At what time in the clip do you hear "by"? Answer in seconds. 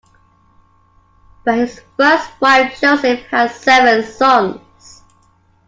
1.45-1.57